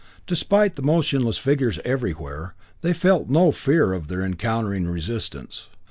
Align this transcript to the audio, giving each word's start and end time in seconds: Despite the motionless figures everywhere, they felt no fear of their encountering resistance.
Despite 0.25 0.77
the 0.77 0.81
motionless 0.81 1.37
figures 1.37 1.77
everywhere, 1.85 2.55
they 2.81 2.91
felt 2.91 3.29
no 3.29 3.51
fear 3.51 3.93
of 3.93 4.07
their 4.07 4.23
encountering 4.23 4.87
resistance. 4.87 5.67